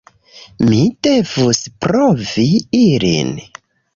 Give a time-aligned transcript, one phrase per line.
[0.69, 2.47] Mi devus provi
[2.81, 3.31] ilin.